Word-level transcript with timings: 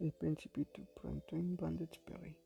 El 0.00 0.12
Principito 0.12 0.86
por 0.94 1.08
Antoine 1.08 1.56
Van 1.56 1.76
Perry. 2.04 2.36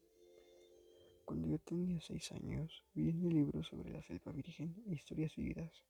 Cuando 1.27 1.49
yo 1.49 1.59
tenía 1.59 2.01
seis 2.01 2.32
años, 2.32 2.82
vi 2.95 3.11
en 3.11 3.27
el 3.27 3.35
libro 3.35 3.62
sobre 3.62 3.90
la 3.90 4.03
selva 4.03 4.32
virgen 4.32 4.75
e 4.87 4.95
historias 4.95 5.37
vividas 5.37 5.85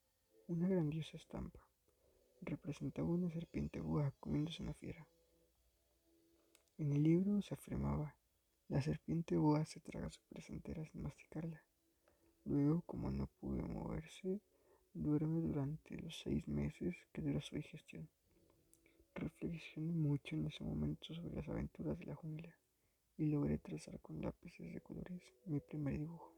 una 0.49 0.67
grandiosa 0.67 1.17
estampa. 1.17 1.61
Representaba 2.41 3.09
una 3.09 3.31
serpiente 3.31 3.81
boa 3.81 4.13
comiéndose 4.19 4.65
una 4.65 4.75
fiera. 4.75 5.07
En 6.79 6.93
el 6.95 7.05
libro 7.05 7.41
se 7.43 7.55
afirmaba, 7.55 8.17
la 8.69 8.83
serpiente 8.83 9.37
boa 9.37 9.65
se 9.65 9.79
traga 9.79 10.11
su 10.11 10.21
presa 10.23 10.53
entera 10.53 10.85
sin 10.85 11.03
masticarla. 11.03 11.63
Luego, 12.45 12.83
como 12.87 13.13
no 13.13 13.29
pude 13.41 13.63
moverse, 13.63 14.41
duerme 14.95 15.41
durante 15.41 15.97
los 15.97 16.19
seis 16.19 16.49
meses 16.49 16.97
que 17.13 17.23
dura 17.23 17.41
su 17.41 17.55
digestión. 17.55 18.09
Reflexioné 19.15 19.93
mucho 19.93 20.37
en 20.37 20.47
ese 20.47 20.65
momento 20.65 21.13
sobre 21.15 21.35
las 21.35 21.49
aventuras 21.49 21.99
de 21.99 22.07
la 22.07 22.15
jungla 22.15 22.57
y 23.19 23.27
logré 23.27 23.59
trazar 23.59 24.01
con 24.01 24.23
lápices 24.23 24.73
de 24.73 24.81
colores 24.81 25.23
mi 25.45 25.61
primer 25.61 25.99
dibujo. 25.99 26.33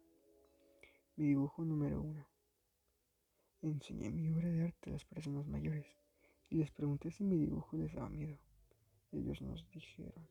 Mi 1.16 1.27
dibujo 1.27 1.65
número 1.65 2.02
uno. 2.02 2.27
Enseñé 3.62 4.10
mi 4.10 4.29
obra 4.29 4.48
de 4.48 4.65
arte 4.65 4.91
a 4.91 4.92
las 4.95 5.05
personas 5.05 5.46
mayores 5.46 5.87
y 6.51 6.56
les 6.56 6.70
pregunté 6.73 7.10
si 7.10 7.23
mi 7.24 7.37
dibujo 7.37 7.77
les 7.77 7.95
daba 7.95 8.09
miedo. 8.09 8.38
Ellos 9.12 9.41
nos 9.41 9.68
dijeron, 9.70 10.29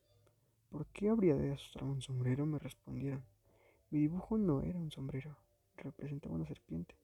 ¿por 0.69 0.85
qué 0.87 1.09
habría 1.09 1.35
de 1.35 1.53
asustar 1.53 1.85
un 1.85 2.01
sombrero? 2.01 2.45
Me 2.45 2.59
respondieron. 2.59 3.23
Mi 3.89 3.99
dibujo 3.99 4.37
no 4.37 4.61
era 4.61 4.77
un 4.77 4.91
sombrero, 4.91 5.37
representaba 5.77 6.35
una 6.35 6.45
serpiente, 6.45 6.95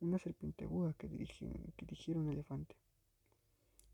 una 0.00 0.18
serpiente 0.18 0.66
boa 0.66 0.92
que 0.94 1.08
dirigía, 1.08 1.50
que 1.76 1.86
un 2.18 2.30
elefante. 2.30 2.76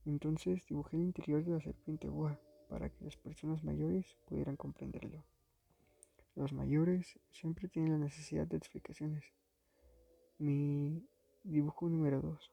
Entonces 0.04 0.66
dibujé 0.66 0.96
el 0.96 1.04
interior 1.04 1.44
de 1.44 1.52
la 1.52 1.60
serpiente 1.60 2.08
boa 2.08 2.38
para 2.68 2.90
que 2.90 3.04
las 3.04 3.16
personas 3.16 3.62
mayores 3.62 4.16
pudieran 4.26 4.56
comprenderlo. 4.56 5.24
Los 6.34 6.52
mayores 6.52 7.20
siempre 7.30 7.68
tienen 7.68 7.92
la 7.92 7.98
necesidad 7.98 8.46
de 8.46 8.56
explicaciones. 8.56 9.24
Mi 10.38 11.06
dibujo 11.44 11.88
número 11.88 12.20
2. 12.20 12.52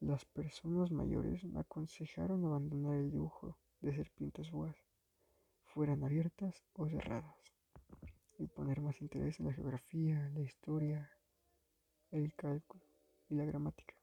Las 0.00 0.24
personas 0.26 0.92
mayores 0.92 1.42
me 1.44 1.60
aconsejaron 1.60 2.44
abandonar 2.44 2.96
el 2.96 3.10
dibujo 3.10 3.56
de 3.80 3.94
serpientes 3.94 4.50
boas, 4.50 4.76
fueran 5.64 6.04
abiertas 6.04 6.62
o 6.74 6.86
cerradas, 6.86 7.34
y 8.38 8.46
poner 8.46 8.82
más 8.82 9.00
interés 9.00 9.40
en 9.40 9.46
la 9.46 9.54
geografía, 9.54 10.30
la 10.34 10.40
historia, 10.40 11.10
el 12.10 12.34
cálculo 12.34 12.84
y 13.30 13.34
la 13.34 13.46
gramática. 13.46 13.94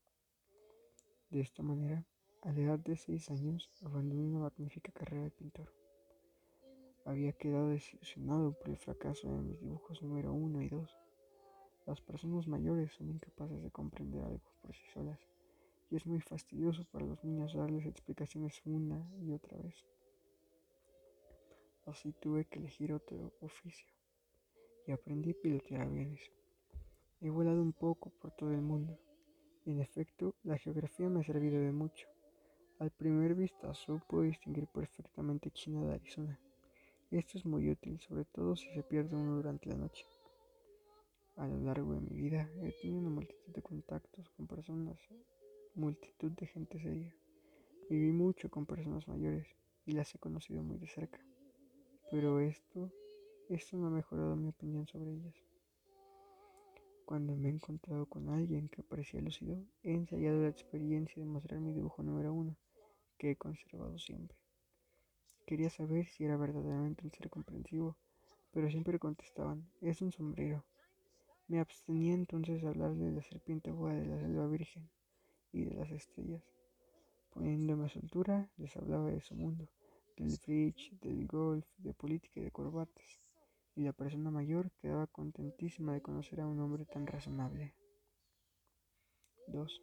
De 1.33 1.41
esta 1.41 1.63
manera, 1.63 2.05
a 2.43 2.51
la 2.51 2.59
edad 2.59 2.77
de 2.77 2.95
seis 2.95 3.31
años, 3.31 3.67
abandoné 3.81 4.21
una 4.21 4.37
magnífica 4.37 4.91
carrera 4.91 5.23
de 5.23 5.31
pintor. 5.31 5.73
Había 7.05 7.33
quedado 7.33 7.69
desilusionado 7.69 8.53
por 8.53 8.69
el 8.69 8.77
fracaso 8.77 9.27
de 9.27 9.41
mis 9.41 9.59
dibujos 9.59 9.99
número 10.03 10.31
uno 10.31 10.61
y 10.61 10.69
dos. 10.69 10.95
Las 11.87 11.99
personas 12.01 12.47
mayores 12.47 12.91
son 12.91 13.09
incapaces 13.09 13.63
de 13.63 13.71
comprender 13.71 14.23
algo 14.23 14.43
por 14.61 14.75
sí 14.75 14.83
solas 14.93 15.19
y 15.89 15.95
es 15.95 16.05
muy 16.05 16.21
fastidioso 16.21 16.85
para 16.91 17.07
los 17.07 17.23
niños 17.23 17.55
darles 17.55 17.87
explicaciones 17.87 18.61
una 18.65 19.03
y 19.19 19.31
otra 19.31 19.57
vez. 19.57 19.83
Así 21.87 22.13
tuve 22.13 22.45
que 22.45 22.59
elegir 22.59 22.93
otro 22.93 23.33
oficio 23.41 23.87
y 24.85 24.91
aprendí 24.91 25.31
a 25.31 25.41
pilotear 25.41 25.81
aviones. 25.81 26.21
He 27.21 27.31
volado 27.31 27.63
un 27.63 27.73
poco 27.73 28.11
por 28.11 28.29
todo 28.33 28.51
el 28.51 28.61
mundo 28.61 28.99
en 29.65 29.79
efecto, 29.79 30.35
la 30.43 30.57
geografía 30.57 31.09
me 31.09 31.21
ha 31.21 31.23
servido 31.23 31.59
de 31.61 31.71
mucho. 31.71 32.07
Al 32.79 32.91
primer 32.91 33.35
vistazo 33.35 34.01
puedo 34.07 34.23
distinguir 34.23 34.67
perfectamente 34.67 35.51
China 35.51 35.85
de 35.85 35.93
Arizona. 35.93 36.39
Esto 37.11 37.37
es 37.37 37.45
muy 37.45 37.69
útil, 37.69 37.99
sobre 37.99 38.25
todo 38.25 38.55
si 38.55 38.67
se 38.73 38.83
pierde 38.83 39.15
uno 39.15 39.35
durante 39.35 39.69
la 39.69 39.75
noche. 39.75 40.05
A 41.37 41.47
lo 41.47 41.59
largo 41.59 41.93
de 41.93 42.01
mi 42.01 42.15
vida 42.15 42.49
he 42.61 42.71
tenido 42.81 42.99
una 42.99 43.09
multitud 43.09 43.53
de 43.53 43.61
contactos 43.61 44.29
con 44.31 44.47
personas, 44.47 44.99
multitud 45.75 46.31
de 46.31 46.47
gente 46.47 46.79
seria. 46.79 47.15
Viví 47.89 48.11
mucho 48.11 48.49
con 48.49 48.65
personas 48.65 49.07
mayores 49.07 49.47
y 49.85 49.93
las 49.93 50.13
he 50.13 50.19
conocido 50.19 50.63
muy 50.63 50.77
de 50.77 50.87
cerca. 50.87 51.19
Pero 52.11 52.39
esto, 52.39 52.91
esto 53.49 53.77
no 53.77 53.87
ha 53.87 53.91
mejorado 53.91 54.35
mi 54.35 54.49
opinión 54.49 54.87
sobre 54.87 55.13
ellas. 55.13 55.52
Cuando 57.13 57.35
me 57.35 57.49
he 57.49 57.51
encontrado 57.51 58.07
con 58.07 58.27
alguien 58.29 58.69
que 58.69 58.81
parecía 58.81 59.21
lúcido, 59.21 59.63
he 59.83 59.93
ensayado 59.93 60.41
la 60.41 60.49
experiencia 60.49 61.21
de 61.21 61.29
mostrar 61.29 61.59
mi 61.59 61.71
dibujo 61.71 62.01
número 62.01 62.33
uno, 62.33 62.57
que 63.19 63.29
he 63.29 63.35
conservado 63.35 63.99
siempre. 63.99 64.35
Quería 65.45 65.69
saber 65.69 66.07
si 66.07 66.23
era 66.23 66.37
verdaderamente 66.37 67.05
un 67.05 67.11
ser 67.11 67.29
comprensivo, 67.29 67.95
pero 68.51 68.67
siempre 68.67 68.97
contestaban, 68.97 69.69
es 69.79 70.01
un 70.01 70.11
sombrero. 70.11 70.65
Me 71.47 71.59
abstenía 71.59 72.15
entonces 72.15 72.63
de 72.63 72.69
hablarle 72.69 73.05
de 73.05 73.11
la 73.11 73.21
serpiente 73.21 73.69
boa 73.69 73.93
de 73.93 74.07
la 74.07 74.19
selva 74.19 74.47
virgen 74.47 74.89
y 75.51 75.65
de 75.65 75.75
las 75.75 75.91
estrellas. 75.91 76.41
Poniéndome 77.29 77.85
a 77.85 77.89
su 77.89 77.99
altura, 77.99 78.49
les 78.57 78.75
hablaba 78.75 79.11
de 79.11 79.21
su 79.21 79.35
mundo, 79.35 79.69
del 80.17 80.35
bridge, 80.47 80.99
del 80.99 81.27
golf, 81.27 81.67
de 81.77 81.93
política 81.93 82.39
y 82.39 82.43
de 82.45 82.49
corbatas 82.49 83.23
y 83.75 83.83
la 83.83 83.93
persona 83.93 84.29
mayor 84.29 84.71
quedaba 84.81 85.07
contentísima 85.07 85.93
de 85.93 86.01
conocer 86.01 86.41
a 86.41 86.47
un 86.47 86.59
hombre 86.59 86.85
tan 86.85 87.07
razonable. 87.07 87.73
2. 89.47 89.81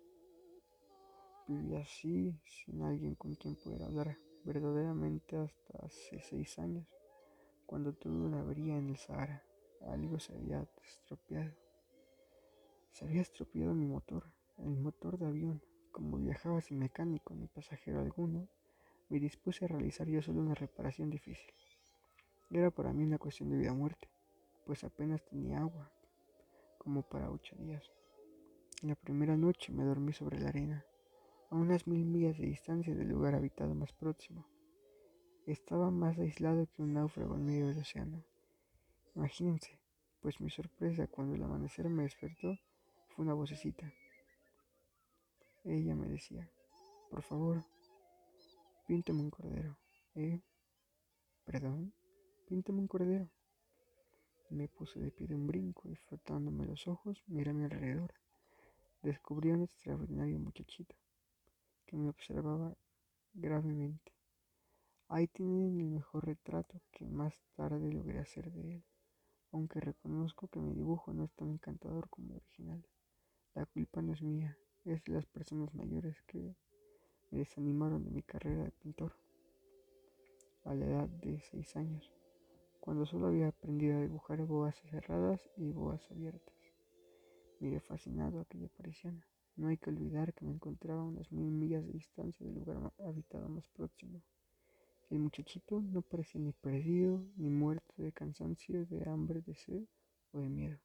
Viví 1.48 1.74
así, 1.76 2.40
sin 2.44 2.82
alguien 2.82 3.14
con 3.16 3.34
quien 3.34 3.56
poder 3.56 3.82
hablar, 3.82 4.16
verdaderamente 4.44 5.36
hasta 5.36 5.84
hace 5.84 6.20
seis 6.20 6.58
años, 6.58 6.86
cuando 7.66 7.92
tuve 7.92 8.26
una 8.26 8.40
avería 8.40 8.76
en 8.78 8.90
el 8.90 8.96
Sahara. 8.96 9.44
Algo 9.88 10.18
se 10.18 10.34
había 10.34 10.68
estropeado. 10.84 11.54
Se 12.90 13.04
había 13.04 13.22
estropeado 13.22 13.74
mi 13.74 13.86
motor, 13.86 14.30
el 14.58 14.76
motor 14.76 15.18
de 15.18 15.26
avión. 15.26 15.62
Como 15.90 16.18
viajaba 16.18 16.60
sin 16.60 16.78
mecánico 16.78 17.34
ni 17.34 17.48
pasajero 17.48 18.00
alguno, 18.00 18.48
me 19.08 19.18
dispuse 19.18 19.64
a 19.64 19.68
realizar 19.68 20.06
yo 20.06 20.22
solo 20.22 20.40
una 20.40 20.54
reparación 20.54 21.10
difícil. 21.10 21.52
Era 22.50 22.72
para 22.72 22.92
mí 22.92 23.04
una 23.04 23.18
cuestión 23.18 23.48
de 23.48 23.56
vida 23.56 23.70
o 23.70 23.76
muerte, 23.76 24.08
pues 24.66 24.82
apenas 24.82 25.24
tenía 25.24 25.60
agua, 25.60 25.92
como 26.78 27.02
para 27.02 27.30
ocho 27.30 27.54
días. 27.56 27.92
La 28.82 28.96
primera 28.96 29.36
noche 29.36 29.72
me 29.72 29.84
dormí 29.84 30.12
sobre 30.12 30.40
la 30.40 30.48
arena, 30.48 30.84
a 31.50 31.54
unas 31.54 31.86
mil 31.86 32.04
millas 32.04 32.38
de 32.38 32.46
distancia 32.46 32.92
del 32.94 33.08
lugar 33.08 33.36
habitado 33.36 33.74
más 33.74 33.92
próximo. 33.92 34.46
Estaba 35.46 35.92
más 35.92 36.18
aislado 36.18 36.66
que 36.66 36.82
un 36.82 36.94
náufrago 36.94 37.36
en 37.36 37.44
medio 37.46 37.68
del 37.68 37.78
océano. 37.78 38.24
Imagínense, 39.14 39.78
pues 40.20 40.40
mi 40.40 40.50
sorpresa 40.50 41.06
cuando 41.06 41.36
el 41.36 41.42
amanecer 41.44 41.88
me 41.88 42.02
despertó 42.02 42.58
fue 43.08 43.24
una 43.24 43.34
vocecita. 43.34 43.92
Ella 45.62 45.94
me 45.94 46.08
decía, 46.08 46.50
por 47.10 47.22
favor, 47.22 47.64
píntame 48.86 49.20
un 49.20 49.30
cordero. 49.30 49.76
¿Eh? 50.14 50.40
¿Perdón? 51.44 51.92
Píntame 52.50 52.80
un 52.80 52.88
cordero. 52.88 53.30
Me 54.48 54.66
puse 54.66 54.98
de 54.98 55.12
pie 55.12 55.28
de 55.28 55.36
un 55.36 55.46
brinco 55.46 55.88
y 55.88 55.94
frotándome 55.94 56.66
los 56.66 56.88
ojos, 56.88 57.22
miré 57.28 57.52
a 57.52 57.54
mi 57.54 57.62
alrededor. 57.62 58.12
Descubrí 59.02 59.52
a 59.52 59.54
un 59.54 59.62
extraordinario 59.62 60.36
muchachito 60.40 60.96
que 61.86 61.96
me 61.96 62.08
observaba 62.08 62.76
gravemente. 63.34 64.12
Ahí 65.06 65.28
tienen 65.28 65.78
el 65.78 65.90
mejor 65.90 66.26
retrato 66.26 66.82
que 66.90 67.06
más 67.06 67.40
tarde 67.54 67.92
logré 67.92 68.18
hacer 68.18 68.50
de 68.50 68.74
él, 68.74 68.84
aunque 69.52 69.78
reconozco 69.78 70.48
que 70.48 70.58
mi 70.58 70.74
dibujo 70.74 71.12
no 71.12 71.22
es 71.22 71.32
tan 71.34 71.50
encantador 71.50 72.10
como 72.10 72.32
el 72.32 72.38
original. 72.38 72.84
La 73.54 73.64
culpa 73.64 74.02
no 74.02 74.12
es 74.12 74.22
mía, 74.22 74.58
es 74.84 75.04
de 75.04 75.12
las 75.12 75.26
personas 75.26 75.72
mayores 75.72 76.20
que 76.22 76.56
me 77.30 77.38
desanimaron 77.38 78.02
de 78.02 78.10
mi 78.10 78.24
carrera 78.24 78.64
de 78.64 78.72
pintor 78.72 79.14
a 80.64 80.74
la 80.74 80.84
edad 80.84 81.08
de 81.08 81.38
seis 81.42 81.76
años 81.76 82.10
cuando 82.80 83.06
solo 83.06 83.28
había 83.28 83.48
aprendido 83.48 83.98
a 83.98 84.00
dibujar 84.00 84.44
boas 84.46 84.76
cerradas 84.90 85.48
y 85.56 85.70
boas 85.72 86.10
abiertas. 86.10 86.56
Miré 87.60 87.80
fascinado 87.80 88.40
aquella 88.40 88.66
aparición. 88.66 89.22
No 89.56 89.68
hay 89.68 89.76
que 89.76 89.90
olvidar 89.90 90.32
que 90.32 90.46
me 90.46 90.52
encontraba 90.52 91.02
a 91.02 91.04
unas 91.04 91.30
mil 91.30 91.50
millas 91.50 91.86
de 91.86 91.92
distancia 91.92 92.46
del 92.46 92.54
lugar 92.54 92.92
habitado 92.98 93.48
más 93.48 93.68
próximo. 93.68 94.22
El 95.10 95.18
muchachito 95.18 95.82
no 95.82 96.02
parecía 96.02 96.40
ni 96.40 96.52
perdido, 96.52 97.22
ni 97.36 97.50
muerto 97.50 97.94
de 97.98 98.12
cansancio, 98.12 98.86
de 98.86 99.08
hambre, 99.10 99.42
de 99.42 99.54
sed 99.54 99.84
o 100.32 100.38
de 100.38 100.48
miedo. 100.48 100.78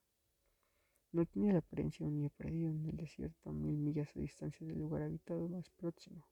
No 1.12 1.24
tenía 1.24 1.52
la 1.52 1.60
apariencia 1.60 2.04
de 2.04 2.08
un 2.08 2.16
niño 2.18 2.30
perdido 2.36 2.70
en 2.70 2.84
el 2.84 2.96
desierto 2.96 3.48
a 3.48 3.52
mil 3.52 3.78
millas 3.78 4.12
de 4.12 4.20
distancia 4.20 4.66
del 4.66 4.78
lugar 4.78 5.02
habitado 5.02 5.48
más 5.48 5.70
próximo. 5.70 6.26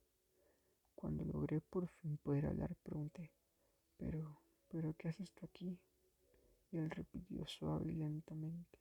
Cuando 0.95 1.25
logré 1.25 1.61
por 1.63 1.89
fin 1.89 2.19
poder 2.19 2.47
hablar, 2.47 2.77
pregunté, 2.83 3.33
pero 3.97 4.44
¿Pero 4.75 4.93
qué 4.99 5.07
haces 5.07 5.31
tú 5.31 5.47
aquí? 5.47 5.79
Y 6.73 6.79
él 6.79 6.91
repitió 6.91 7.47
suave 7.47 7.93
y 7.93 7.95
lentamente, 7.95 8.81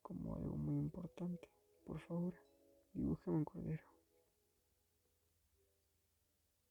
como 0.00 0.36
algo 0.36 0.56
muy 0.56 0.76
importante. 0.76 1.48
Por 1.84 1.98
favor, 1.98 2.34
dibújame 2.92 3.38
un 3.38 3.44
cordero. 3.44 3.95